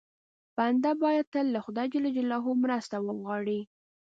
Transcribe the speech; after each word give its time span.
بنده 0.57 0.91
باید 1.03 1.25
تل 1.33 1.45
له 1.55 1.59
خدای 1.65 1.87
ج 1.91 1.95
مرسته 2.63 2.95
وغواړي. 3.01 3.59